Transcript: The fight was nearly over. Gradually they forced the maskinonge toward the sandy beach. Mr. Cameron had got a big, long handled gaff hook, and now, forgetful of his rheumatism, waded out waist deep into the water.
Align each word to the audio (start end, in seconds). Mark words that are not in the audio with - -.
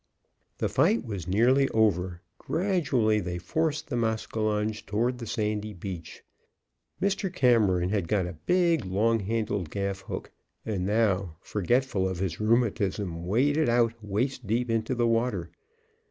The 0.57 0.67
fight 0.67 1.05
was 1.05 1.27
nearly 1.27 1.69
over. 1.69 2.23
Gradually 2.39 3.19
they 3.19 3.37
forced 3.37 3.85
the 3.87 3.95
maskinonge 3.95 4.87
toward 4.87 5.19
the 5.19 5.27
sandy 5.27 5.73
beach. 5.73 6.23
Mr. 6.99 7.31
Cameron 7.31 7.89
had 7.89 8.07
got 8.07 8.25
a 8.25 8.39
big, 8.47 8.83
long 8.83 9.19
handled 9.19 9.69
gaff 9.69 9.99
hook, 10.01 10.31
and 10.65 10.87
now, 10.87 11.37
forgetful 11.41 12.09
of 12.09 12.17
his 12.17 12.39
rheumatism, 12.39 13.27
waded 13.27 13.69
out 13.69 13.93
waist 14.03 14.47
deep 14.47 14.71
into 14.71 14.95
the 14.95 15.05
water. 15.05 15.51